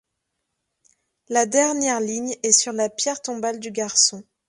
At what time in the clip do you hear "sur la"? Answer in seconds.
2.59-2.89